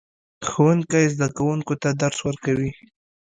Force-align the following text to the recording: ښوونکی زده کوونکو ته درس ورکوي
ښوونکی 0.47 1.03
زده 1.13 1.27
کوونکو 1.37 1.73
ته 1.81 1.89
درس 2.01 2.19
ورکوي 2.27 2.71